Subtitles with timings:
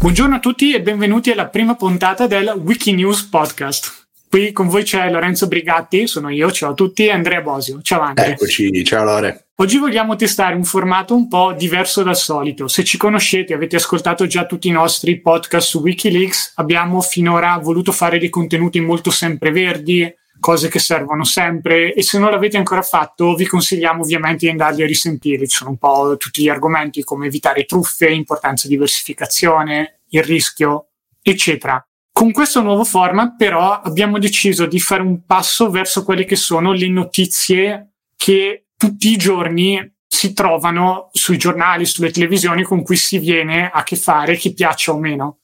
[0.00, 4.06] Buongiorno a tutti e benvenuti alla prima puntata del Wikinews Podcast.
[4.30, 7.82] Qui con voi c'è Lorenzo Brigatti, sono io, ciao a tutti, e Andrea Bosio.
[7.82, 8.30] Ciao Andrea.
[8.30, 9.48] Eccoci, ciao Lore.
[9.56, 12.66] Oggi vogliamo testare un formato un po' diverso dal solito.
[12.66, 17.92] Se ci conoscete, avete ascoltato già tutti i nostri podcast su Wikileaks, abbiamo finora voluto
[17.92, 23.34] fare dei contenuti molto sempreverdi, cose che servono sempre e se non l'avete ancora fatto
[23.34, 25.46] vi consigliamo ovviamente di andarli a risentire.
[25.46, 30.88] Ci sono un po' tutti gli argomenti come evitare truffe, importanza di diversificazione, il rischio,
[31.22, 31.84] eccetera.
[32.12, 36.72] Con questo nuovo format però abbiamo deciso di fare un passo verso quelle che sono
[36.72, 43.18] le notizie che tutti i giorni si trovano sui giornali, sulle televisioni con cui si
[43.18, 45.39] viene a che fare, che piaccia o meno.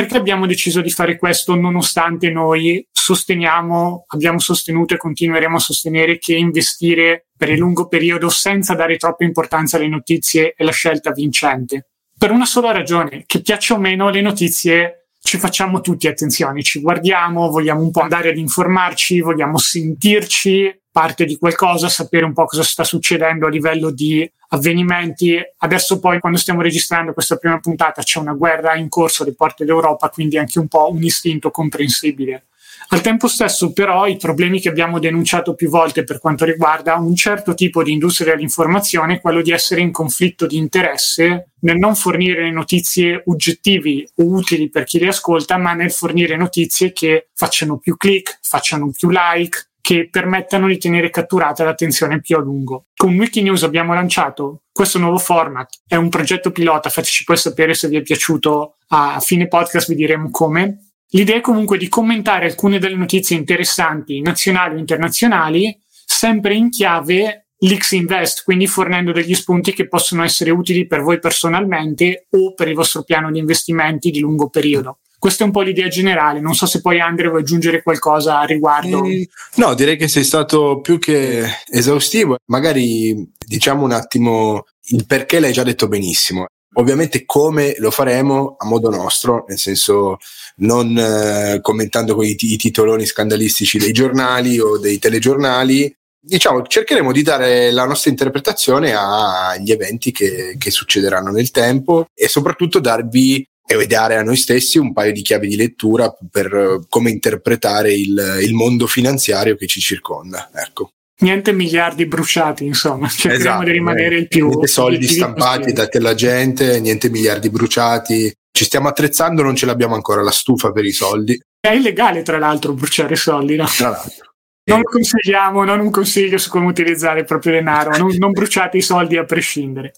[0.00, 6.16] Perché abbiamo deciso di fare questo nonostante noi sosteniamo, abbiamo sostenuto e continueremo a sostenere
[6.16, 11.10] che investire per il lungo periodo senza dare troppa importanza alle notizie è la scelta
[11.10, 11.90] vincente?
[12.16, 16.80] Per una sola ragione, che piaccia o meno le notizie ci facciamo tutti attenzione, ci
[16.80, 22.46] guardiamo, vogliamo un po' andare ad informarci, vogliamo sentirci parte di qualcosa, sapere un po'
[22.46, 25.38] cosa sta succedendo a livello di avvenimenti.
[25.58, 29.64] Adesso poi quando stiamo registrando questa prima puntata c'è una guerra in corso alle porte
[29.64, 32.46] d'Europa, quindi anche un po' un istinto comprensibile.
[32.92, 37.14] Al tempo stesso però i problemi che abbiamo denunciato più volte per quanto riguarda un
[37.14, 41.94] certo tipo di industria dell'informazione è quello di essere in conflitto di interesse nel non
[41.94, 47.78] fornire notizie oggettivi o utili per chi le ascolta, ma nel fornire notizie che facciano
[47.78, 52.86] più click, facciano più like, che permettano di tenere catturata l'attenzione più a lungo.
[52.94, 57.88] Con Wikinews abbiamo lanciato questo nuovo format, è un progetto pilota, fateci poi sapere se
[57.88, 60.92] vi è piaciuto, a fine podcast vi diremo come.
[61.12, 67.46] L'idea è comunque di commentare alcune delle notizie interessanti, nazionali o internazionali, sempre in chiave
[67.62, 72.68] Lix Invest, quindi fornendo degli spunti che possono essere utili per voi personalmente o per
[72.68, 75.00] il vostro piano di investimenti di lungo periodo.
[75.20, 78.44] Questa è un po' l'idea generale, non so se poi Andre vuoi aggiungere qualcosa a
[78.44, 79.04] riguardo.
[79.04, 79.22] Mm,
[79.56, 82.38] no, direi che sei stato più che esaustivo.
[82.46, 86.46] Magari diciamo un attimo il perché l'hai già detto benissimo.
[86.76, 90.16] Ovviamente come lo faremo a modo nostro, nel senso
[90.60, 97.22] non eh, commentando i, i titoloni scandalistici dei giornali o dei telegiornali, diciamo, cercheremo di
[97.22, 103.46] dare la nostra interpretazione agli eventi che, che, succederanno nel tempo e soprattutto darvi
[103.78, 107.92] e dare a noi stessi un paio di chiavi di lettura per uh, come interpretare
[107.92, 110.50] il, il, mondo finanziario che ci circonda.
[110.52, 110.90] Ecco.
[111.20, 114.48] Niente miliardi bruciati, insomma, cerchiamo esatto, di rimanere eh, il più.
[114.48, 118.34] Niente soldi stampati, dati alla gente, niente miliardi bruciati.
[118.50, 121.40] Ci stiamo attrezzando, non ce l'abbiamo ancora la stufa per i soldi.
[121.60, 123.66] È illegale, tra l'altro, bruciare soldi, no?
[123.66, 124.32] Tra l'altro.
[124.64, 128.82] Non consigliamo, non un consiglio su come utilizzare il proprio denaro, non, non bruciate i
[128.82, 129.92] soldi a prescindere.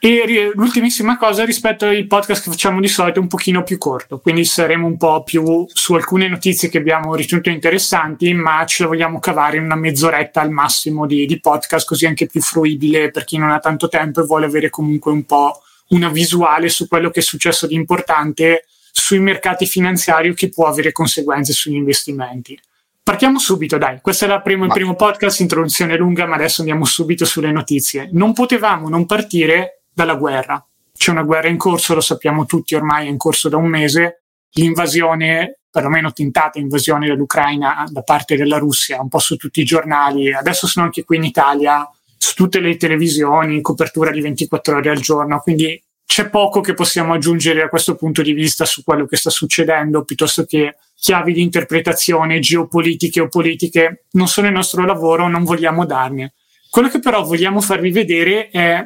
[0.00, 4.20] E l'ultimissima cosa rispetto ai podcast che facciamo di solito è un pochino più corto,
[4.20, 8.90] quindi saremo un po' più su alcune notizie che abbiamo ritenuto interessanti, ma ce la
[8.90, 13.24] vogliamo cavare in una mezz'oretta al massimo di, di podcast, così anche più fruibile per
[13.24, 17.10] chi non ha tanto tempo e vuole avere comunque un po' una visuale su quello
[17.10, 22.56] che è successo di importante sui mercati finanziari che può avere conseguenze sugli investimenti.
[23.02, 24.00] Partiamo subito, dai.
[24.02, 28.10] Questo è primo, il primo podcast, introduzione lunga, ma adesso andiamo subito sulle notizie.
[28.12, 30.64] Non potevamo non partire dalla guerra.
[30.96, 34.22] C'è una guerra in corso, lo sappiamo tutti ormai, è in corso da un mese.
[34.52, 40.32] L'invasione, perlomeno tentata invasione dell'Ucraina da parte della Russia, un po' su tutti i giornali,
[40.32, 45.00] adesso sono anche qui in Italia, su tutte le televisioni, copertura di 24 ore al
[45.00, 49.16] giorno, quindi c'è poco che possiamo aggiungere da questo punto di vista su quello che
[49.16, 55.28] sta succedendo, piuttosto che chiavi di interpretazione geopolitiche o politiche, non sono il nostro lavoro,
[55.28, 56.34] non vogliamo darne.
[56.70, 58.84] Quello che però vogliamo farvi vedere è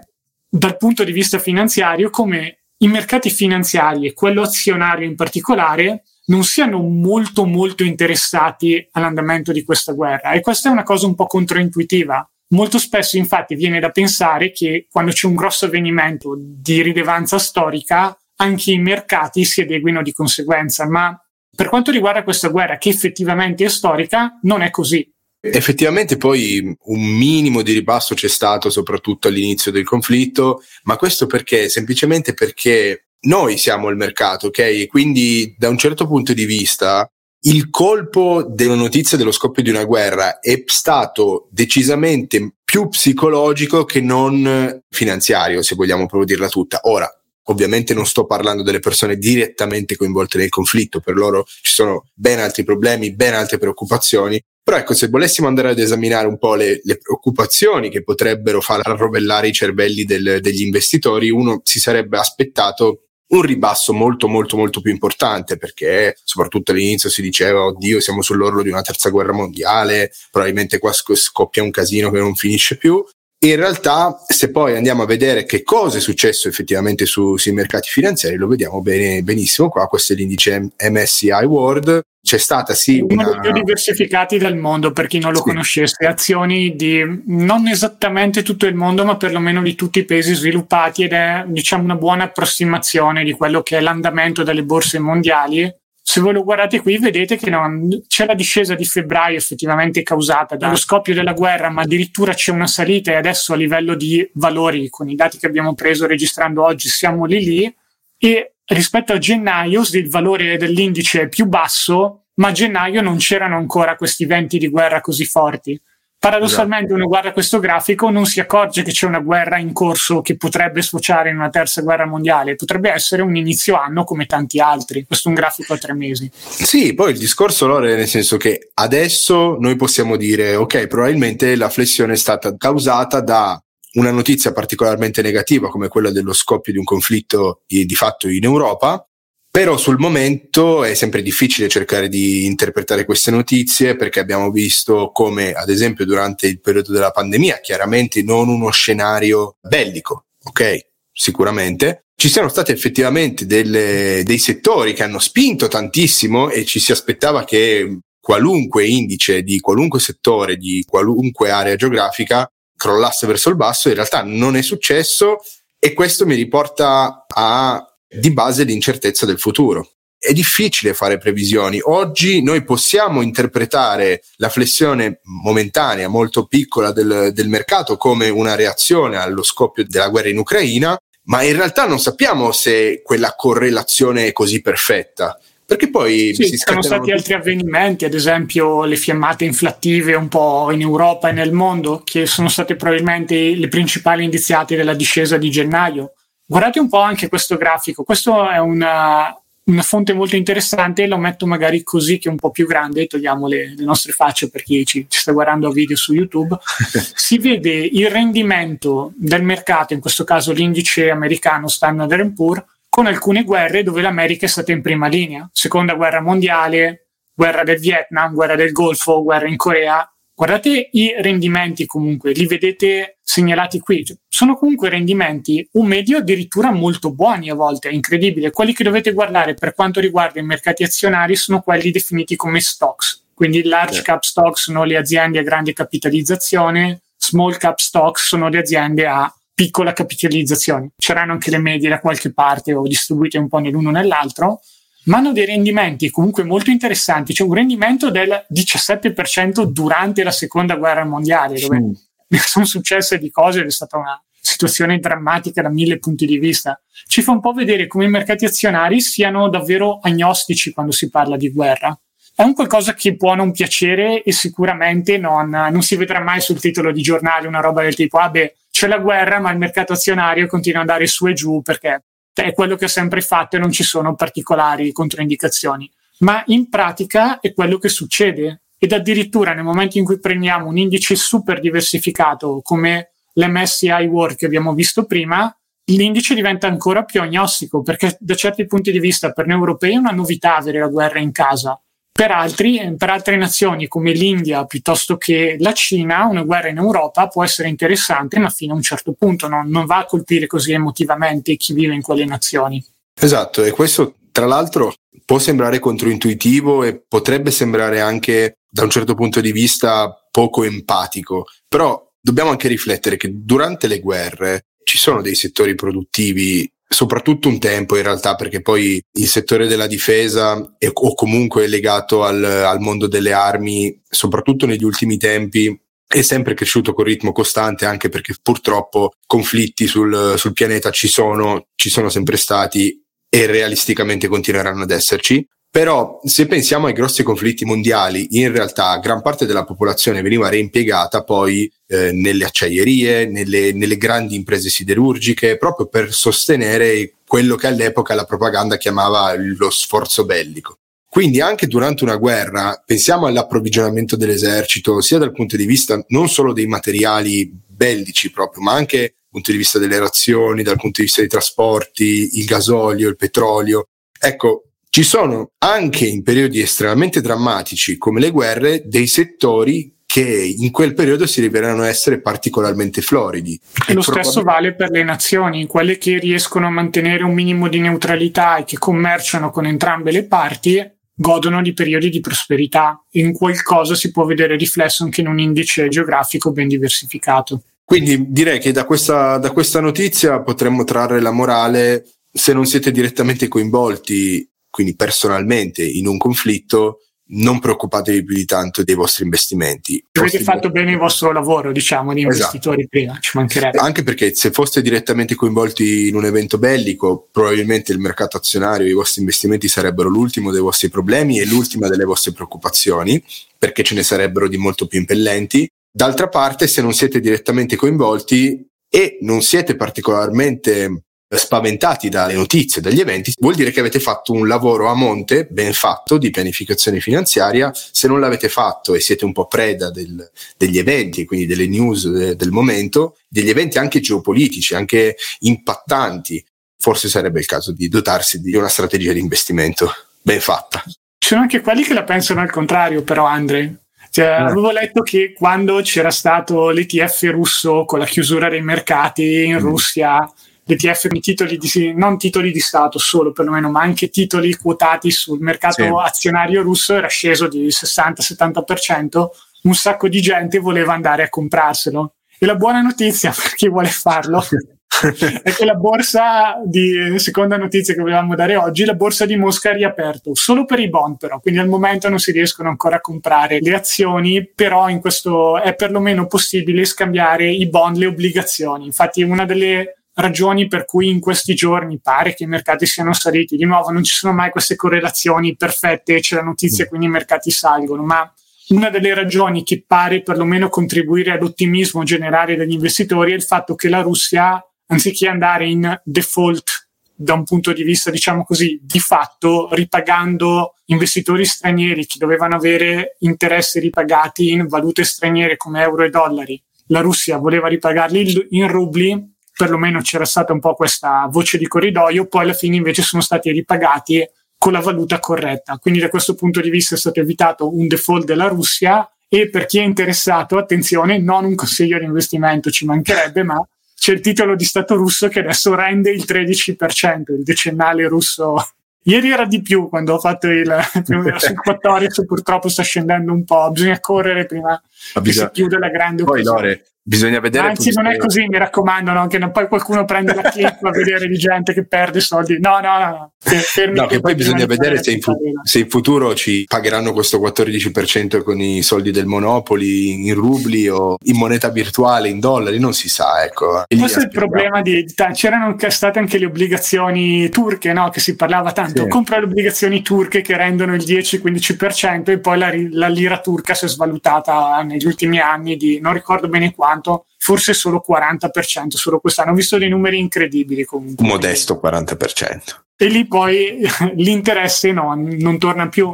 [0.55, 6.45] dal punto di vista finanziario come i mercati finanziari e quello azionario in particolare non
[6.45, 11.27] siano molto molto interessati all'andamento di questa guerra e questa è una cosa un po'
[11.27, 12.29] controintuitiva.
[12.49, 18.15] Molto spesso infatti viene da pensare che quando c'è un grosso avvenimento di rilevanza storica
[18.37, 21.19] anche i mercati si adeguino di conseguenza, ma
[21.57, 25.11] per quanto riguarda questa guerra che effettivamente è storica non è così.
[25.45, 31.69] Effettivamente poi un minimo di ribasso c'è stato soprattutto all'inizio del conflitto, ma questo perché?
[31.69, 34.59] Semplicemente perché noi siamo il mercato, ok?
[34.59, 37.09] E quindi da un certo punto di vista
[37.45, 44.01] il colpo della notizia dello scoppio di una guerra è stato decisamente più psicologico che
[44.01, 46.79] non finanziario, se vogliamo proprio dirla tutta.
[46.85, 47.13] Ora,
[47.47, 52.39] Ovviamente non sto parlando delle persone direttamente coinvolte nel conflitto, per loro ci sono ben
[52.39, 56.81] altri problemi, ben altre preoccupazioni, però ecco, se volessimo andare ad esaminare un po' le,
[56.85, 63.07] le preoccupazioni che potrebbero far arrovellare i cervelli del, degli investitori, uno si sarebbe aspettato
[63.33, 68.63] un ribasso molto molto molto più importante perché soprattutto all'inizio si diceva oddio siamo sull'orlo
[68.63, 73.03] di una terza guerra mondiale, probabilmente qua scoppia un casino che non finisce più.
[73.45, 77.89] In realtà, se poi andiamo a vedere che cosa è successo effettivamente su, sui mercati
[77.91, 79.89] finanziari, lo vediamo bene, benissimo qua.
[79.89, 82.03] Questo è l'indice MSCI World.
[82.23, 85.43] C'è stata sì uno dei più diversificati del mondo per chi non lo sì.
[85.43, 91.03] conoscesse, azioni di non esattamente tutto il mondo, ma perlomeno di tutti i paesi sviluppati
[91.03, 95.69] ed è diciamo una buona approssimazione di quello che è l'andamento delle borse mondiali
[96.05, 97.65] se voi lo guardate qui vedete che no,
[98.09, 102.67] c'è la discesa di febbraio effettivamente causata dallo scoppio della guerra, ma addirittura c'è una
[102.67, 106.89] salita e adesso a livello di valori, con i dati che abbiamo preso registrando oggi,
[106.89, 107.77] siamo lì lì
[108.19, 113.57] e rispetto a gennaio il valore dell'indice è più basso, ma a gennaio non c'erano
[113.57, 115.81] ancora questi venti di guerra così forti.
[116.23, 117.01] Paradossalmente esatto.
[117.01, 120.81] uno guarda questo grafico, non si accorge che c'è una guerra in corso che potrebbe
[120.81, 125.27] sfociare in una terza guerra mondiale, potrebbe essere un inizio anno come tanti altri, questo
[125.27, 126.31] è un grafico a tre mesi.
[126.33, 131.57] Sì, poi il discorso allora è nel senso che adesso noi possiamo dire ok, probabilmente
[131.57, 133.61] la flessione è stata causata da
[133.95, 139.05] una notizia particolarmente negativa come quella dello scoppio di un conflitto di fatto in Europa,
[139.53, 145.53] però sul momento è sempre difficile cercare di interpretare queste notizie perché abbiamo visto come,
[145.53, 150.87] ad esempio, durante il periodo della pandemia, chiaramente non uno scenario bellico, ok?
[151.13, 152.07] Sicuramente.
[152.17, 157.45] Ci siano stati effettivamente delle, dei settori che hanno spinto tantissimo e ci si aspettava
[157.45, 163.97] che qualunque indice di qualunque settore, di qualunque area geografica crollasse verso il basso, in
[163.97, 165.41] realtà non è successo
[165.79, 169.89] e questo mi riporta a di base l'incertezza del futuro.
[170.19, 171.81] È difficile fare previsioni.
[171.83, 179.17] Oggi noi possiamo interpretare la flessione momentanea, molto piccola del, del mercato come una reazione
[179.17, 184.33] allo scoppio della guerra in Ucraina, ma in realtà non sappiamo se quella correlazione è
[184.33, 185.39] così perfetta.
[185.65, 187.13] Perché poi sì, ci sono stati tutti...
[187.13, 192.27] altri avvenimenti, ad esempio le fiammate inflattive un po' in Europa e nel mondo, che
[192.27, 196.13] sono state probabilmente le principali indiziate della discesa di gennaio.
[196.53, 199.35] Guardate un po' anche questo grafico, questo è una,
[199.65, 203.47] una fonte molto interessante, lo metto magari così che è un po' più grande, togliamo
[203.47, 206.59] le, le nostre facce per chi ci, ci, sta guardando a video su YouTube,
[206.93, 213.45] si vede il rendimento del mercato, in questo caso l'indice americano Standard Poor's, con alcune
[213.45, 218.57] guerre dove l'America è stata in prima linea, seconda guerra mondiale, guerra del Vietnam, guerra
[218.57, 220.07] del Golfo, guerra in Corea,
[220.45, 224.05] Guardate i rendimenti comunque, li vedete segnalati qui.
[224.05, 228.51] Cioè, sono comunque rendimenti un medio addirittura molto buoni a volte, è incredibile.
[228.51, 233.27] Quelli che dovete guardare per quanto riguarda i mercati azionari sono quelli definiti come stocks.
[233.33, 234.03] Quindi large yeah.
[234.03, 239.33] cap stocks sono le aziende a grande capitalizzazione, small cap stocks sono le aziende a
[239.55, 240.91] piccola capitalizzazione.
[240.97, 244.61] C'erano anche le medie da qualche parte o distribuite un po' nell'uno o nell'altro
[245.05, 247.33] ma hanno dei rendimenti comunque molto interessanti.
[247.33, 251.93] C'è un rendimento del 17% durante la seconda guerra mondiale, dove mm.
[252.37, 256.81] sono successe di cose ed è stata una situazione drammatica da mille punti di vista.
[257.07, 261.37] Ci fa un po' vedere come i mercati azionari siano davvero agnostici quando si parla
[261.37, 261.97] di guerra.
[262.35, 266.59] È un qualcosa che può non piacere e sicuramente non, non si vedrà mai sul
[266.59, 269.93] titolo di giornale una roba del tipo, ah beh, c'è la guerra, ma il mercato
[269.93, 273.59] azionario continua ad andare su e giù perché è quello che ho sempre fatto e
[273.59, 275.91] non ci sono particolari controindicazioni.
[276.19, 280.79] Ma in pratica è quello che succede ed addirittura nel momento in cui prendiamo un
[280.79, 285.55] indice super diversificato come l'MSCI World che abbiamo visto prima,
[285.87, 289.97] l'indice diventa ancora più agnostico perché da certi punti di vista per noi europei è
[289.97, 291.81] una novità avere la guerra in casa
[292.13, 297.27] per, altri, per altre nazioni come l'India piuttosto che la Cina, una guerra in Europa
[297.27, 300.73] può essere interessante, ma fino a un certo punto non, non va a colpire così
[300.73, 302.85] emotivamente chi vive in quelle nazioni.
[303.19, 309.15] Esatto, e questo tra l'altro può sembrare controintuitivo e potrebbe sembrare anche da un certo
[309.15, 315.23] punto di vista poco empatico, però dobbiamo anche riflettere che durante le guerre ci sono
[315.23, 320.89] dei settori produttivi soprattutto un tempo in realtà perché poi il settore della difesa è,
[320.93, 326.93] o comunque legato al, al mondo delle armi, soprattutto negli ultimi tempi, è sempre cresciuto
[326.93, 332.37] con ritmo costante anche perché purtroppo conflitti sul, sul pianeta ci sono, ci sono sempre
[332.37, 335.47] stati e realisticamente continueranno ad esserci.
[335.73, 341.25] Però se pensiamo ai grossi conflitti mondiali, in realtà gran parte della popolazione veniva reimpiegata
[341.25, 348.13] poi eh, nelle acciaierie, nelle, nelle grandi imprese siderurgiche, proprio per sostenere quello che all'epoca
[348.15, 350.77] la propaganda chiamava lo sforzo bellico.
[351.09, 356.53] Quindi anche durante una guerra pensiamo all'approvvigionamento dell'esercito, sia dal punto di vista non solo
[356.53, 361.23] dei materiali bellici proprio, ma anche punto di vista delle razioni, dal punto di vista
[361.23, 363.87] dei trasporti, il gasolio, il petrolio.
[364.21, 370.71] Ecco, ci sono anche in periodi estremamente drammatici come le guerre dei settori che in
[370.71, 373.59] quel periodo si rivelano essere particolarmente floridi.
[373.89, 377.69] E, e lo stesso vale per le nazioni, quelle che riescono a mantenere un minimo
[377.69, 383.03] di neutralità e che commerciano con entrambe le parti godono di periodi di prosperità.
[383.13, 387.63] In qualcosa si può vedere riflesso anche in un indice geografico ben diversificato.
[387.83, 392.91] Quindi direi che da questa, da questa notizia potremmo trarre la morale, se non siete
[392.91, 397.01] direttamente coinvolti, quindi personalmente, in un conflitto,
[397.35, 400.03] non preoccupatevi più di tanto dei vostri investimenti.
[400.13, 402.35] Avete fatto bene il vostro lavoro, diciamo, di esatto.
[402.35, 402.97] investitori esatto.
[402.97, 403.79] prima, ci mancherebbe.
[403.79, 408.95] Anche perché se foste direttamente coinvolti in un evento bellico, probabilmente il mercato azionario, i
[408.95, 413.23] vostri investimenti sarebbero l'ultimo dei vostri problemi e l'ultima delle vostre preoccupazioni,
[413.59, 415.69] perché ce ne sarebbero di molto più impellenti.
[415.95, 421.03] D'altra parte, se non siete direttamente coinvolti e non siete particolarmente
[421.37, 425.73] spaventati dalle notizie, dagli eventi, vuol dire che avete fatto un lavoro a monte ben
[425.73, 427.73] fatto di pianificazione finanziaria.
[427.75, 432.09] Se non l'avete fatto e siete un po' preda del, degli eventi, quindi delle news
[432.09, 436.45] de, del momento, degli eventi anche geopolitici, anche impattanti,
[436.79, 440.83] forse sarebbe il caso di dotarsi di una strategia di investimento ben fatta.
[440.87, 443.83] Ci sono anche quelli che la pensano al contrario, però, Andre.
[444.11, 444.29] Cioè, eh.
[444.29, 449.59] Avevo letto che quando c'era stato l'ETF russo con la chiusura dei mercati in mm.
[449.59, 450.31] Russia,
[450.65, 455.83] l'ETF titoli di, non titoli di Stato solo perlomeno, ma anche titoli quotati sul mercato
[455.83, 455.91] sì.
[455.91, 459.27] azionario russo era sceso di 60-70%,
[459.63, 462.15] un sacco di gente voleva andare a comprarselo.
[462.39, 464.43] E la buona notizia per chi vuole farlo
[465.43, 469.71] è che la borsa di seconda notizia che volevamo dare oggi, la borsa di Mosca
[469.71, 473.01] è riaperto solo per i bond però, quindi al momento non si riescono ancora a
[473.01, 478.87] comprare le azioni, però in questo è perlomeno possibile scambiare i bond, le obbligazioni.
[478.87, 483.57] Infatti una delle ragioni per cui in questi giorni pare che i mercati siano saliti.
[483.57, 487.51] Di nuovo, non ci sono mai queste correlazioni perfette, c'è la notizia, quindi i mercati
[487.51, 488.33] salgono, ma
[488.69, 493.89] una delle ragioni che pare perlomeno contribuire all'ottimismo generale degli investitori è il fatto che
[493.89, 499.69] la Russia, anziché andare in default da un punto di vista, diciamo così, di fatto,
[499.73, 506.61] ripagando investitori stranieri che dovevano avere interessi ripagati in valute straniere come euro e dollari,
[506.87, 512.27] la Russia voleva ripagarli in rubli perlomeno c'era stata un po' questa voce di corridoio,
[512.27, 515.79] poi alla fine invece sono stati ripagati con la valuta corretta.
[515.79, 519.67] Quindi da questo punto di vista è stato evitato un default della Russia e per
[519.67, 523.67] chi è interessato, attenzione, non un consiglio di investimento, ci mancherebbe, ma
[523.97, 528.57] c'è il titolo di Stato russo che adesso rende il 13%, il decennale russo.
[529.05, 530.73] Ieri era di più quando ho fatto il
[531.05, 534.81] primo sul 14, purtroppo sta scendendo un po', bisogna correre prima
[535.23, 537.67] che si chiude la grande Poi Lore, Bisogna vedere.
[537.67, 539.27] Anzi, non è così, mi raccomando, no?
[539.27, 542.61] che non poi qualcuno prende la clip a vedere di gente che perde soldi.
[542.61, 543.33] No, no, no.
[543.41, 547.41] Fermi no, che poi bisogna vedere se in, fu- se in, futuro ci pagheranno questo
[547.41, 552.95] 14% con i soldi del Monopoli in rubli o in moneta virtuale, in dollari, non
[552.95, 553.43] si sa.
[553.43, 553.83] Ecco.
[553.89, 558.11] Questo è il problema di, di c'erano state anche le obbligazioni turche, no?
[558.11, 559.03] che si parlava tanto.
[559.03, 559.09] Sì.
[559.09, 563.87] Compra le obbligazioni turche che rendono il 10-15% e poi la, la lira turca si
[563.87, 569.19] è svalutata negli ultimi anni di non ricordo bene quanto quanto, forse solo 40%, solo
[569.19, 569.53] quest'anno.
[569.53, 571.27] Ho visto dei numeri incredibili comunque.
[571.27, 572.61] Modesto 40%.
[572.97, 573.81] E lì poi
[574.17, 576.11] l'interesse no, non torna più.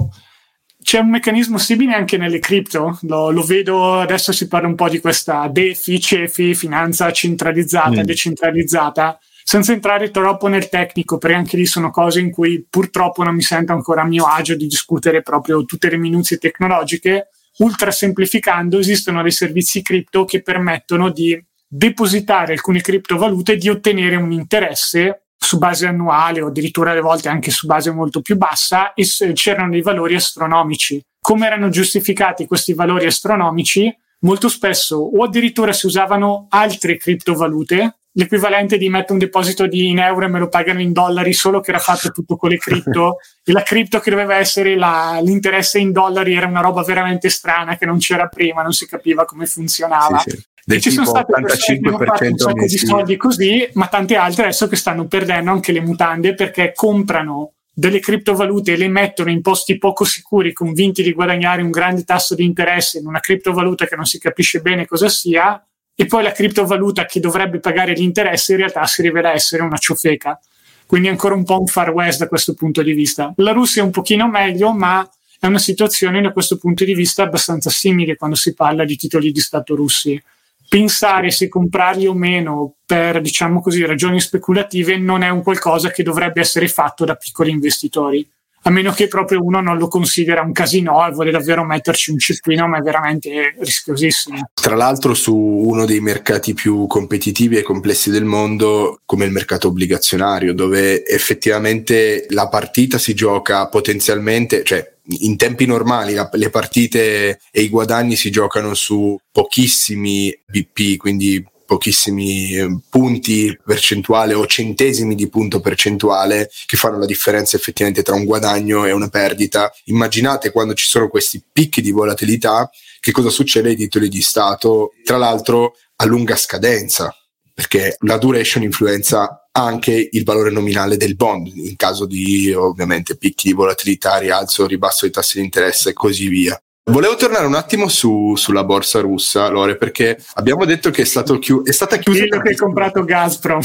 [0.81, 4.89] C'è un meccanismo simile anche nelle cripto, lo, lo, vedo adesso si parla un po'
[4.89, 8.05] di questa DeFi, CEFI, finanza centralizzata, mm.
[8.05, 13.35] decentralizzata, senza entrare troppo nel tecnico, perché anche lì sono cose in cui purtroppo non
[13.35, 17.29] mi sento ancora a mio agio di discutere proprio tutte le minuzie tecnologiche,
[17.59, 24.17] ultra semplificando, esistono dei servizi cripto che permettono di depositare alcune criptovalute e di ottenere
[24.17, 28.93] un interesse su base annuale o addirittura alle volte anche su base molto più bassa
[28.95, 31.01] e c'erano dei valori astronomici.
[31.21, 33.95] Come erano giustificati questi valori astronomici?
[34.21, 39.99] Molto spesso o addirittura si usavano altre criptovalute l'equivalente di mettere un deposito di in
[39.99, 43.19] euro e me lo pagano in dollari, solo che era fatto tutto con le cripto.
[43.45, 47.77] e la cripto che doveva essere la, l'interesse in dollari era una roba veramente strana
[47.77, 50.19] che non c'era prima, non si capiva come funzionava.
[50.19, 50.47] Sì, sì.
[50.69, 54.17] Del ci sono state persone che hanno fatto un sacco di soldi così, ma tante
[54.17, 59.31] altre adesso che stanno perdendo anche le mutande perché comprano delle criptovalute e le mettono
[59.31, 63.87] in posti poco sicuri, convinti di guadagnare un grande tasso di interesse in una criptovaluta
[63.87, 65.65] che non si capisce bene cosa sia,
[66.01, 69.79] e poi la criptovaluta che dovrebbe pagare gli interessi in realtà si rivela essere una
[69.79, 70.39] ciofeca.
[70.87, 73.33] Quindi ancora un po' un far west da questo punto di vista.
[73.39, 75.05] La Russia è un pochino meglio, ma
[75.41, 79.33] è una situazione da questo punto di vista abbastanza simile quando si parla di titoli
[79.33, 80.23] di Stato russi.
[80.69, 86.05] pensare se comprarli o meno per, diciamo così, ragioni speculative non è un qualcosa che
[86.05, 88.25] dovrebbe essere fatto da piccoli investitori
[88.63, 92.19] a meno che proprio uno non lo considera un casino e vuole davvero metterci un
[92.19, 94.51] cespino, ma è veramente rischiosissimo.
[94.55, 99.69] Tra l'altro su uno dei mercati più competitivi e complessi del mondo, come il mercato
[99.69, 107.41] obbligazionario, dove effettivamente la partita si gioca potenzialmente, cioè in tempi normali la, le partite
[107.51, 115.15] e i guadagni si giocano su pochissimi BP, quindi pochissimi eh, punti percentuale o centesimi
[115.15, 119.71] di punto percentuale che fanno la differenza effettivamente tra un guadagno e una perdita.
[119.85, 122.71] Immaginate quando ci sono questi picchi di volatilità
[123.01, 127.15] che cosa succede ai titoli di Stato, tra l'altro a lunga scadenza,
[127.53, 133.49] perché la duration influenza anche il valore nominale del bond in caso di ovviamente picchi
[133.49, 136.59] di volatilità, rialzo, ribasso dei tassi di interesse e così via.
[136.89, 141.39] Volevo tornare un attimo su, sulla borsa russa, Lore, perché abbiamo detto che è, stato
[141.39, 142.27] chiu- è stata chiusa.
[142.27, 143.61] Quello che hai comprato Gazprom.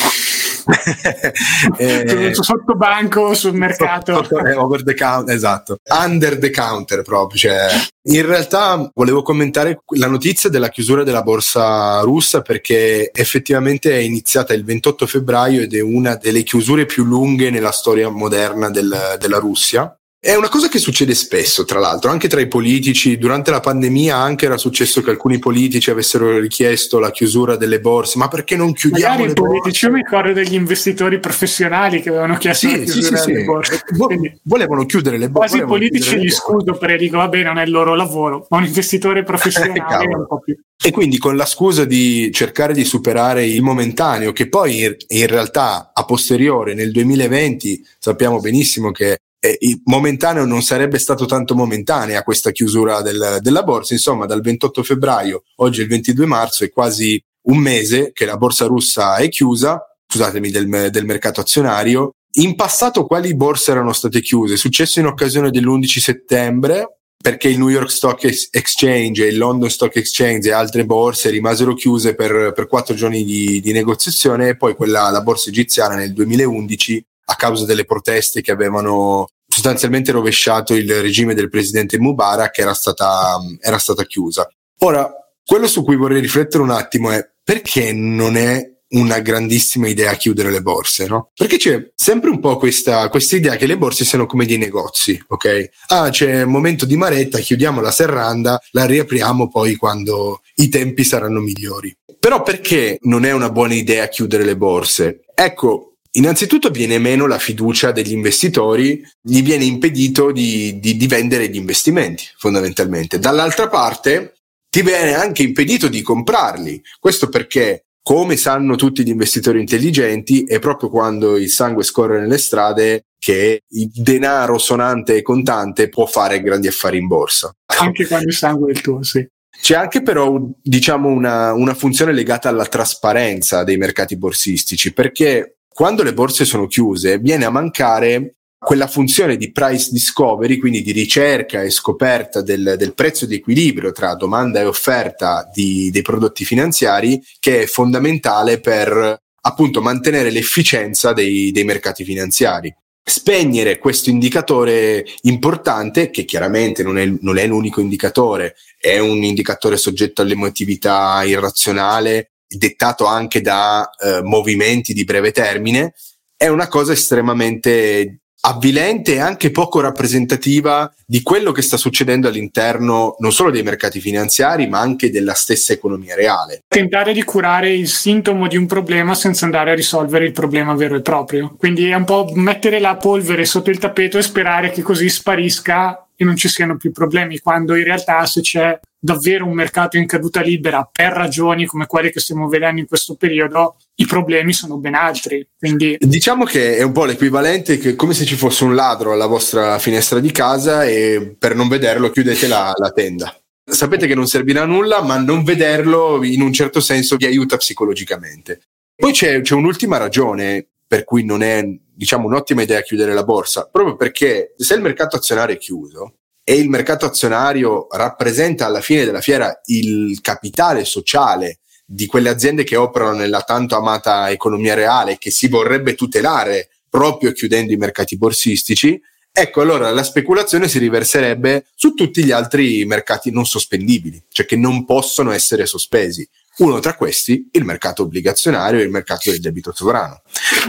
[1.77, 4.13] eh, sotto banco sul mercato.
[4.15, 5.77] Sotto, sotto, eh, over the counter, esatto.
[5.89, 7.39] Under the counter proprio.
[7.39, 7.68] Cioè.
[8.10, 14.53] In realtà volevo commentare la notizia della chiusura della borsa russa perché effettivamente è iniziata
[14.53, 19.38] il 28 febbraio ed è una delle chiusure più lunghe nella storia moderna del, della
[19.38, 19.98] Russia.
[20.25, 23.18] È una cosa che succede spesso, tra l'altro, anche tra i politici.
[23.18, 28.18] Durante la pandemia anche era successo che alcuni politici avessero richiesto la chiusura delle borse,
[28.18, 32.08] ma perché non chiudiamo Magari le i politici, io mi ricordo degli investitori professionali che
[32.08, 33.84] avevano chiesto sì, la chiusura sì, sì, delle borse.
[33.98, 35.58] Quindi, volevano chiudere le borse.
[35.58, 38.63] Quasi i politici li scudo perché dico, vabbè, non è il loro lavoro, ma un
[38.63, 40.57] investitore professionale è un po' più...
[40.81, 45.27] E quindi con la scusa di cercare di superare il momentaneo, che poi in, in
[45.27, 52.24] realtà a posteriore nel 2020 sappiamo benissimo che eh, momentaneo non sarebbe stato tanto momentanea
[52.24, 53.94] questa chiusura del, della borsa.
[53.94, 58.38] Insomma, dal 28 febbraio, oggi è il 22 marzo, è quasi un mese che la
[58.38, 62.12] borsa russa è chiusa, scusatemi, del, del mercato azionario.
[62.36, 64.53] In passato quali borse erano state chiuse?
[64.53, 69.94] È successo in occasione dell'11 settembre, perché il New York Stock Exchange, il London Stock
[69.98, 74.74] Exchange e altre borse rimasero chiuse per, per quattro giorni di, di, negoziazione e poi
[74.74, 81.01] quella, la borsa egiziana nel 2011 a causa delle proteste che avevano sostanzialmente rovesciato il
[81.01, 84.48] regime del presidente Mubarak era stata, era stata chiusa.
[84.79, 85.12] Ora,
[85.46, 90.51] quello su cui vorrei riflettere un attimo è perché non è una grandissima idea chiudere
[90.51, 91.31] le borse, no?
[91.33, 95.22] Perché c'è sempre un po' questa, questa idea che le borse siano come dei negozi,
[95.27, 95.70] ok?
[95.88, 101.03] Ah, c'è un momento di maretta, chiudiamo la serranda, la riapriamo poi quando i tempi
[101.03, 101.96] saranno migliori.
[102.20, 105.22] Però perché non è una buona idea chiudere le borse?
[105.33, 111.50] Ecco, Innanzitutto viene meno la fiducia degli investitori, gli viene impedito di, di, di, vendere
[111.50, 113.18] gli investimenti fondamentalmente.
[113.18, 114.36] Dall'altra parte
[114.70, 116.84] ti viene anche impedito di comprarli.
[117.00, 122.38] Questo perché, come sanno tutti gli investitori intelligenti, è proprio quando il sangue scorre nelle
[122.38, 127.52] strade che il denaro sonante e contante può fare grandi affari in borsa.
[127.80, 129.26] Anche quando il sangue è il tuo, sì.
[129.60, 136.03] C'è anche però diciamo una, una funzione legata alla trasparenza dei mercati borsistici, perché quando
[136.03, 141.62] le borse sono chiuse viene a mancare quella funzione di price discovery, quindi di ricerca
[141.62, 147.22] e scoperta del, del prezzo di equilibrio tra domanda e offerta di, dei prodotti finanziari,
[147.40, 152.74] che è fondamentale per appunto mantenere l'efficienza dei, dei mercati finanziari.
[153.05, 159.75] Spegnere questo indicatore importante, che chiaramente non è, non è l'unico indicatore, è un indicatore
[159.75, 165.94] soggetto all'emotività irrazionale dettato anche da eh, movimenti di breve termine,
[166.35, 173.16] è una cosa estremamente avvilente e anche poco rappresentativa di quello che sta succedendo all'interno
[173.20, 176.63] non solo dei mercati finanziari, ma anche della stessa economia reale.
[176.68, 180.96] Tentare di curare il sintomo di un problema senza andare a risolvere il problema vero
[180.96, 181.55] e proprio.
[181.57, 186.05] Quindi è un po' mettere la polvere sotto il tappeto e sperare che così sparisca
[186.24, 190.07] e non ci siano più problemi, quando in realtà se c'è davvero un mercato in
[190.07, 194.77] caduta libera per ragioni come quelle che stiamo vedendo in questo periodo, i problemi sono
[194.77, 195.46] ben altri.
[195.57, 195.98] Quindi...
[196.00, 199.77] Diciamo che è un po' l'equivalente che come se ci fosse un ladro alla vostra
[199.77, 203.38] finestra di casa e per non vederlo chiudete la, la tenda.
[203.66, 207.57] Sapete che non servirà a nulla, ma non vederlo in un certo senso vi aiuta
[207.57, 208.62] psicologicamente.
[208.96, 213.68] Poi c'è, c'è un'ultima ragione per cui non è diciamo, un'ottima idea chiudere la borsa,
[213.68, 219.03] proprio perché se il mercato azionario è chiuso, e il mercato azionario rappresenta alla fine
[219.03, 225.18] della fiera il capitale sociale di quelle aziende che operano nella tanto amata economia reale
[225.18, 229.01] che si vorrebbe tutelare proprio chiudendo i mercati borsistici,
[229.32, 234.58] ecco allora la speculazione si riverserebbe su tutti gli altri mercati non sospendibili, cioè che
[234.58, 236.29] non possono essere sospesi.
[236.57, 240.22] Uno tra questi, il mercato obbligazionario e il mercato del debito sovrano.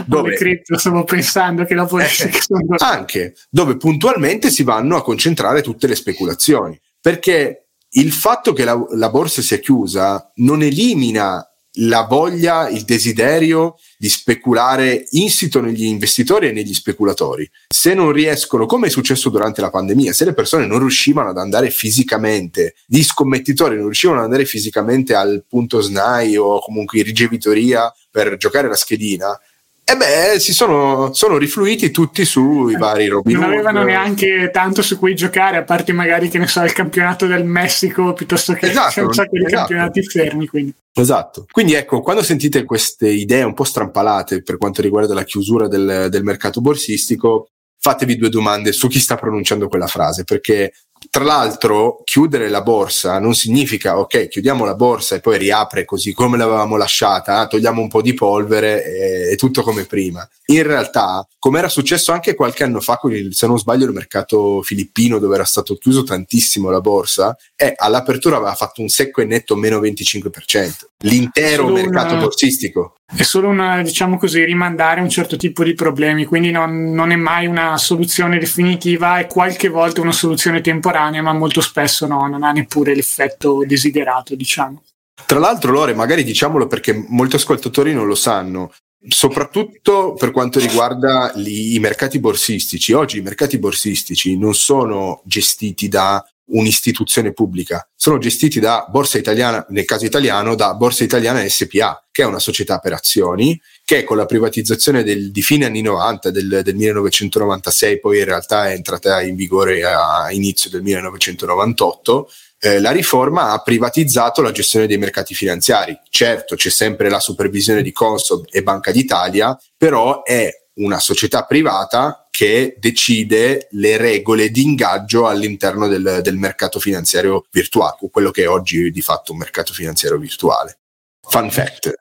[0.05, 5.61] Dove cripto, stavo pensando che la politica eh, anche dove puntualmente si vanno a concentrare
[5.61, 6.79] tutte le speculazioni.
[6.99, 13.75] Perché il fatto che la, la borsa sia chiusa non elimina la voglia, il desiderio
[13.97, 17.49] di speculare insito negli investitori e negli speculatori.
[17.67, 21.37] Se non riescono, come è successo durante la pandemia, se le persone non riuscivano ad
[21.37, 27.05] andare fisicamente, gli scommettitori non riuscivano ad andare fisicamente al punto SNAI o comunque in
[27.05, 29.37] ricevitoria per giocare la schedina,
[29.87, 34.97] e beh, si sono, sono, rifluiti tutti sui vari Robin Non avevano neanche tanto su
[34.97, 39.05] cui giocare, a parte magari, che ne so, il campionato del Messico piuttosto che esatto,
[39.05, 39.55] un sacco di esatto.
[39.57, 40.47] campionati fermi.
[40.47, 40.73] Quindi.
[40.91, 41.45] Esatto.
[41.51, 46.07] Quindi ecco, quando sentite queste idee un po' strampalate per quanto riguarda la chiusura del,
[46.09, 50.73] del mercato borsistico, fatevi due domande su chi sta pronunciando quella frase, perché
[51.09, 56.13] tra l'altro, chiudere la borsa non significa ok, chiudiamo la borsa e poi riapre così
[56.13, 60.27] come l'avevamo lasciata, togliamo un po' di polvere e è tutto come prima.
[60.47, 63.93] In realtà, come era successo anche qualche anno fa con il, se non sbaglio, il
[63.93, 69.21] mercato filippino dove era stato chiuso tantissimo la borsa, e all'apertura aveva fatto un secco
[69.21, 70.71] e netto meno 25%.
[70.99, 72.23] L'intero mercato una...
[72.23, 77.11] borsistico è solo una, diciamo così, rimandare un certo tipo di problemi, quindi non, non,
[77.11, 82.27] è mai una soluzione definitiva, è qualche volta una soluzione temporanea, ma molto spesso no,
[82.27, 84.83] non ha neppure l'effetto desiderato, diciamo.
[85.25, 88.71] Tra l'altro, Lore, magari diciamolo perché molti ascoltatori non lo sanno,
[89.07, 92.91] soprattutto per quanto riguarda li, i mercati borsistici.
[92.93, 99.65] Oggi i mercati borsistici non sono gestiti da un'istituzione pubblica, sono gestiti da Borsa Italiana,
[99.69, 104.17] nel caso italiano, da Borsa Italiana SPA, che è una società per azioni, che con
[104.17, 109.21] la privatizzazione del, di fine anni 90, del, del, 1996, poi in realtà è entrata
[109.21, 112.29] in vigore a inizio del 1998,
[112.59, 115.97] eh, la riforma ha privatizzato la gestione dei mercati finanziari.
[116.09, 122.27] Certo, c'è sempre la supervisione di Consob e Banca d'Italia, però è una società privata
[122.29, 128.49] che decide le regole di ingaggio all'interno del, del mercato finanziario virtuale, quello che è
[128.49, 130.79] oggi di fatto un mercato finanziario virtuale.
[131.21, 131.93] Fun fact.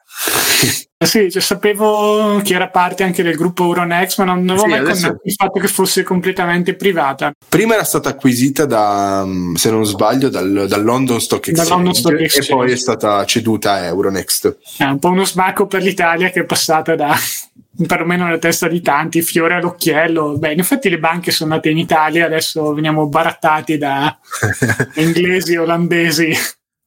[0.97, 4.69] Eh sì, cioè, sapevo che era parte anche del gruppo Euronext, ma non avevo sì,
[4.69, 5.21] mai adesso...
[5.23, 7.33] il fatto che fosse completamente privata.
[7.47, 12.21] Prima era stata acquisita da, se non sbaglio, dal, dal London Stock Exchange, London Stock
[12.21, 14.59] Exchange, e poi è stata ceduta a Euronext.
[14.79, 17.15] È un po' uno smacco per l'Italia che è passata da
[17.87, 20.39] perlomeno nella testa di tanti, fiore all'occhiello.
[20.39, 24.17] Beh, in effetti le banche sono nate in Italia, adesso veniamo barattati da
[24.97, 26.33] inglesi, olandesi.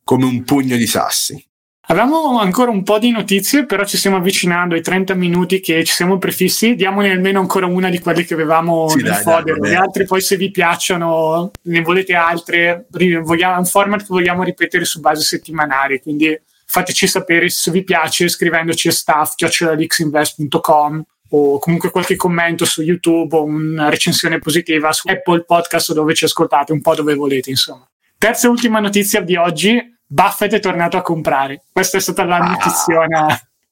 [0.04, 1.47] Come un pugno di sassi.
[1.90, 5.94] Avevamo ancora un po' di notizie, però ci stiamo avvicinando ai 30 minuti che ci
[5.94, 6.76] siamo prefissi.
[6.76, 9.62] Diamone almeno ancora una di quelle che avevamo sì, nel dai, fodero.
[9.62, 14.44] Le altre poi se vi piacciono, ne volete altre, vogliamo, è un format che vogliamo
[14.44, 21.90] ripetere su base settimanale, quindi fateci sapere se vi piace scrivendoci a staff.lixinvest.com o comunque
[21.90, 26.82] qualche commento su YouTube o una recensione positiva su Apple Podcast dove ci ascoltate, un
[26.82, 27.88] po' dove volete, insomma.
[28.18, 31.64] Terza e ultima notizia di oggi, Buffett è tornato a comprare.
[31.72, 32.50] Questa è stata la ah.
[32.50, 33.06] notizia.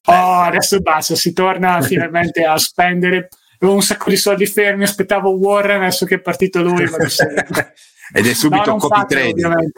[0.08, 3.30] Oh, adesso basta, si torna finalmente a spendere.
[3.58, 6.84] Avevo un sacco di soldi fermi, aspettavo Warren, adesso che è partito lui.
[8.14, 9.72] Ed è subito no, copy trading.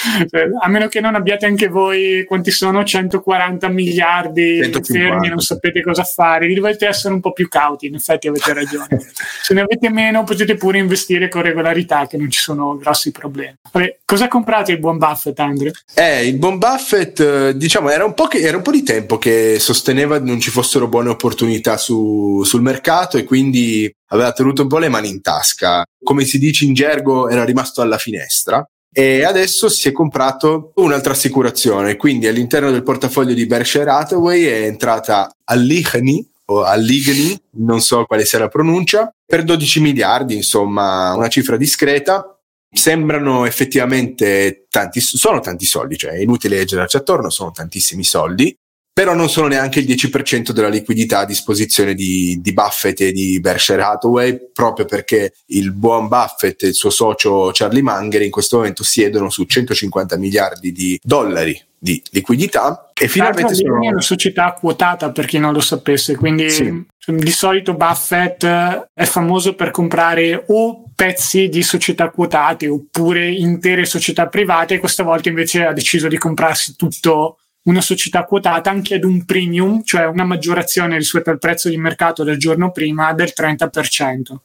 [0.00, 4.92] Cioè, a meno che non abbiate anche voi quanti sono 140 miliardi 150.
[4.92, 8.54] fermi non sapete cosa fare li dovete essere un po' più cauti in effetti avete
[8.54, 8.88] ragione
[9.42, 13.56] se ne avete meno potete pure investire con regolarità che non ci sono grossi problemi
[13.70, 15.72] Vabbè, cosa comprate il buon Buffett Andre?
[15.94, 19.18] Eh, il buon Buffett eh, diciamo era un, po che, era un po' di tempo
[19.18, 24.62] che sosteneva che non ci fossero buone opportunità su, sul mercato e quindi aveva tenuto
[24.62, 28.66] un po' le mani in tasca come si dice in gergo era rimasto alla finestra
[28.92, 34.62] e adesso si è comprato un'altra assicurazione, quindi all'interno del portafoglio di Berkshire Hathaway è
[34.62, 41.28] entrata Alligny o Alligny, non so quale sia la pronuncia, per 12 miliardi, insomma una
[41.28, 42.34] cifra discreta.
[42.72, 48.56] Sembrano effettivamente tanti, sono tanti soldi, cioè è inutile girarci attorno, sono tantissimi soldi
[49.00, 53.40] però non sono neanche il 10% della liquidità a disposizione di, di, Buffett e di
[53.40, 58.58] Berkshire Hathaway, proprio perché il buon Buffett e il suo socio Charlie Munger in questo
[58.58, 64.52] momento siedono su 150 miliardi di dollari di liquidità e finalmente sono è una società
[64.52, 66.84] quotata per chi non lo sapesse quindi sì.
[67.06, 74.26] di solito Buffett è famoso per comprare o pezzi di società quotate oppure intere società
[74.26, 79.24] private questa volta invece ha deciso di comprarsi tutto una società quotata anche ad un
[79.24, 84.36] premium, cioè una maggiorazione rispetto al prezzo di mercato del giorno prima del 30%.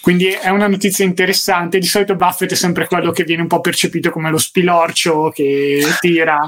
[0.00, 1.78] Quindi è una notizia interessante.
[1.78, 5.84] Di solito Buffett è sempre quello che viene un po' percepito come lo spilorcio che
[6.00, 6.38] tira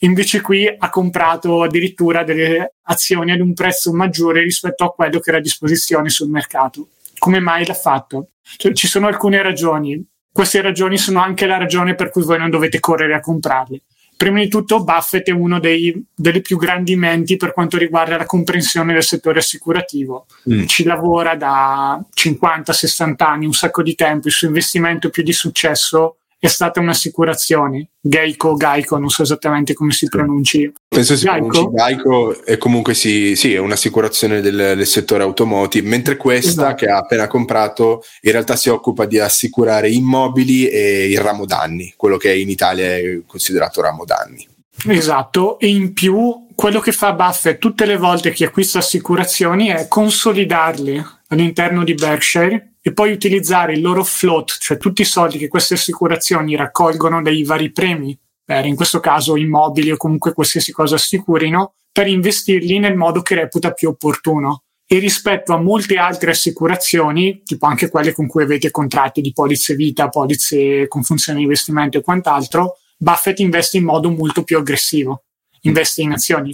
[0.00, 5.30] invece qui ha comprato addirittura delle azioni ad un prezzo maggiore rispetto a quello che
[5.30, 6.90] era a disposizione sul mercato.
[7.18, 8.28] Come mai l'ha fatto?
[8.56, 10.04] Cioè, ci sono alcune ragioni.
[10.30, 13.82] Queste ragioni sono anche la ragione per cui voi non dovete correre a comprarli.
[14.18, 18.26] Prima di tutto, Buffett è uno dei, delle più grandi menti per quanto riguarda la
[18.26, 20.26] comprensione del settore assicurativo.
[20.52, 20.66] Mm.
[20.66, 24.26] Ci lavora da 50-60 anni, un sacco di tempo.
[24.26, 29.90] Il suo investimento più di successo è stata un'assicurazione, Geico, Geico, non so esattamente come
[29.90, 30.72] si pronunci.
[30.86, 31.48] Penso si Geico.
[31.48, 36.74] pronunci Geico e comunque sì, sì, è un'assicurazione del, del, settore automotive, mentre questa esatto.
[36.76, 41.92] che ha appena comprato in realtà si occupa di assicurare immobili e il ramo danni,
[41.96, 44.46] quello che in Italia è considerato ramo danni.
[44.86, 49.88] Esatto, e in più quello che fa Buffett tutte le volte che acquista assicurazioni è
[49.88, 55.48] consolidarli all'interno di Berkshire e poi utilizzare il loro float, cioè tutti i soldi che
[55.48, 60.94] queste assicurazioni raccolgono dai vari premi, per in questo caso immobili o comunque qualsiasi cosa
[60.94, 64.62] assicurino, per investirli nel modo che reputa più opportuno.
[64.86, 69.74] E rispetto a molte altre assicurazioni, tipo anche quelle con cui avete contratti di polizze
[69.74, 75.24] vita, polizze con funzione di investimento e quant'altro, Buffett investe in modo molto più aggressivo,
[75.60, 76.52] investe in azioni.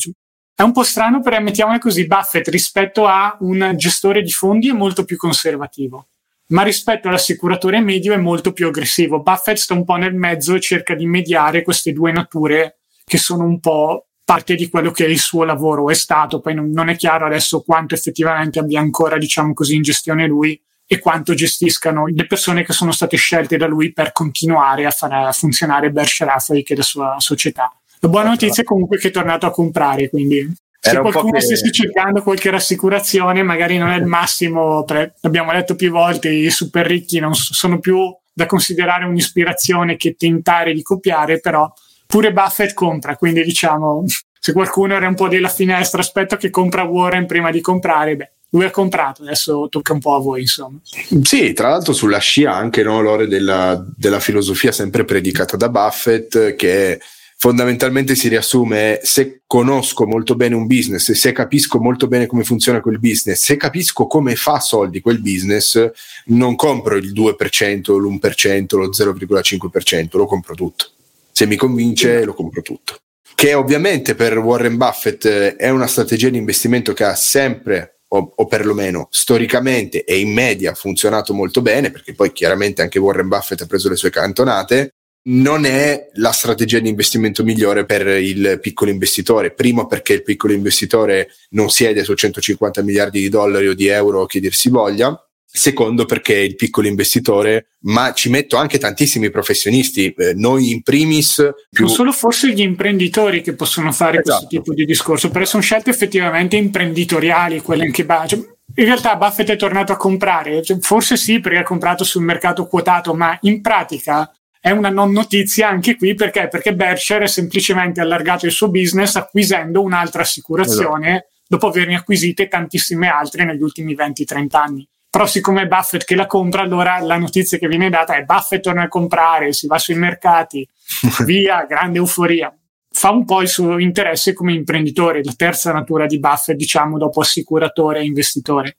[0.52, 4.72] È un po' strano, però mettiamola così, Buffett rispetto a un gestore di fondi è
[4.72, 6.08] molto più conservativo
[6.48, 9.22] ma rispetto all'assicuratore medio è molto più aggressivo.
[9.22, 13.44] Buffett sta un po' nel mezzo e cerca di mediare queste due nature che sono
[13.44, 16.88] un po' parte di quello che è il suo lavoro, è stato, poi non, non
[16.88, 22.07] è chiaro adesso quanto effettivamente abbia ancora, diciamo così, in gestione lui e quanto gestiscano
[22.07, 26.62] le persone che sono state scelte da lui per continuare a far funzionare Berkshire Hathaway
[26.62, 27.70] che è la sua società.
[28.00, 30.50] La buona notizia è comunque che è tornato a comprare, quindi
[30.90, 35.90] se qualcuno stesse cercando qualche rassicurazione, magari non è il massimo, per, abbiamo detto più
[35.90, 41.72] volte, i super ricchi non sono più da considerare un'ispirazione che tentare di copiare, però
[42.06, 44.04] pure Buffett compra, quindi diciamo,
[44.38, 48.32] se qualcuno era un po' della finestra, aspetta che compra Warren prima di comprare, beh,
[48.50, 50.78] lui ha comprato, adesso tocca un po' a voi, insomma.
[51.22, 56.54] Sì, tra l'altro sulla scia anche no, l'ore della, della filosofia sempre predicata da Buffett,
[56.56, 57.00] che
[57.44, 62.80] fondamentalmente si riassume se conosco molto bene un business, se capisco molto bene come funziona
[62.80, 65.90] quel business, se capisco come fa soldi quel business,
[66.28, 70.87] non compro il 2%, l'1%, lo 0,5%, lo compro tutto.
[71.33, 72.96] Se mi convince, lo compro tutto.
[73.35, 78.46] Che ovviamente per Warren Buffett è una strategia di investimento che ha sempre o, o,
[78.46, 83.66] perlomeno storicamente e in media funzionato molto bene, perché poi chiaramente anche Warren Buffett ha
[83.66, 84.94] preso le sue cantonate,
[85.26, 89.52] non è la strategia di investimento migliore per il piccolo investitore.
[89.52, 94.26] Primo perché il piccolo investitore non siede su 150 miliardi di dollari o di euro
[94.26, 95.18] che dir si voglia.
[95.56, 101.48] Secondo perché il piccolo investitore, ma ci metto anche tantissimi professionisti, eh, noi in primis.
[101.70, 101.84] Più...
[101.84, 104.38] Non solo forse gli imprenditori che possono fare esatto.
[104.38, 108.40] questo tipo di discorso, perché sono scelte effettivamente imprenditoriali, quelle che cioè,
[108.76, 112.66] in realtà Buffett è tornato a comprare, cioè, forse sì perché ha comprato sul mercato
[112.66, 114.28] quotato, ma in pratica
[114.64, 116.48] è una non notizia anche qui perché?
[116.48, 121.29] Perché Berkshire ha semplicemente allargato il suo business acquisendo un'altra assicurazione esatto.
[121.46, 124.88] dopo averne acquisite tantissime altre negli ultimi 20-30 anni.
[125.11, 128.62] Però siccome è Buffett che la compra, allora la notizia che viene data è Buffett
[128.62, 130.66] torna a comprare, si va sui mercati,
[131.27, 132.50] via, grande euforia.
[132.90, 137.20] Fa un po' il suo interesse come imprenditore, la terza natura di Buffett, diciamo, dopo
[137.20, 138.77] assicuratore e investitore.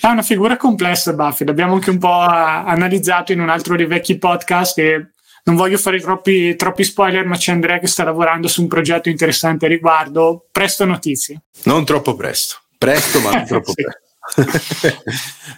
[0.00, 4.16] È una figura complessa Buffy, l'abbiamo anche un po' analizzato in un altro dei vecchi
[4.16, 5.10] podcast e
[5.44, 9.10] non voglio fare troppi, troppi spoiler, ma c'è Andrea che sta lavorando su un progetto
[9.10, 10.46] interessante a riguardo.
[10.50, 11.42] Presto notizie.
[11.64, 13.82] Non troppo presto, presto ma non troppo sì.
[13.82, 14.09] presto.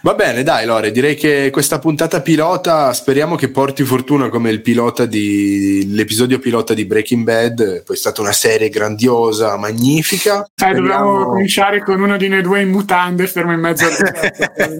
[0.01, 4.61] Va bene, dai Lore, direi che questa puntata pilota speriamo che porti fortuna come il
[4.61, 10.49] pilota di l'episodio pilota di Breaking Bad, poi è stata una serie grandiosa, magnifica.
[10.55, 13.91] Eh, dobbiamo cominciare con uno di noi due in mutande fermo in mezzo al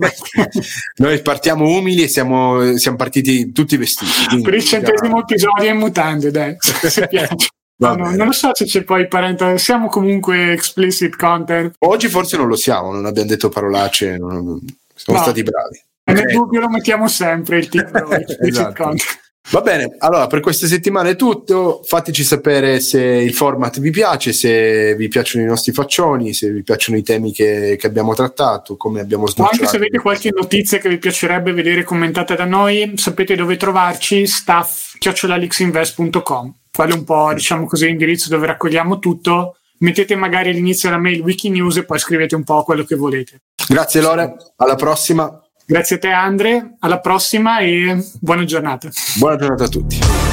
[0.97, 4.41] Noi partiamo umili e siamo, siamo partiti tutti vestiti.
[4.41, 7.35] Per il centesimo episodio in mutande, dai, se piace.
[7.75, 9.57] No, no, non lo so se c'è poi parente.
[9.57, 11.73] Siamo comunque explicit content.
[11.79, 14.59] Oggi forse non lo siamo, non abbiamo detto parolacce, non,
[14.93, 15.25] siamo no.
[15.25, 15.81] stati bravi.
[16.05, 16.33] Nel okay.
[16.33, 18.83] dubbio lo mettiamo sempre il titolo explicit esatto.
[18.83, 19.21] content.
[19.49, 21.81] Va bene, allora per queste settimane è tutto.
[21.83, 26.63] Fateci sapere se il format vi piace, se vi piacciono i nostri faccioni, se vi
[26.63, 29.55] piacciono i temi che, che abbiamo trattato, come abbiamo snocciorato.
[29.55, 33.57] O anche se avete qualche notizia che vi piacerebbe vedere commentata da noi, sapete dove
[33.57, 39.57] trovarci, staff.lixinvest.com quello è un po', diciamo così, l'indirizzo dove raccogliamo tutto.
[39.79, 43.41] Mettete magari all'inizio la mail Wikinews e poi scrivete un po' quello che volete.
[43.67, 45.39] Grazie Lore, alla prossima.
[45.65, 48.89] Grazie a te Andre, alla prossima e buona giornata.
[49.17, 50.32] Buona giornata a tutti.